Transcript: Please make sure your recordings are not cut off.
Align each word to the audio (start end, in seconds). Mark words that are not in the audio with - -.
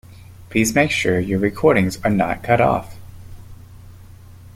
Please 0.49 0.73
make 0.73 0.89
sure 0.89 1.19
your 1.19 1.37
recordings 1.37 1.99
are 2.03 2.09
not 2.09 2.41
cut 2.41 2.59
off. 2.59 2.95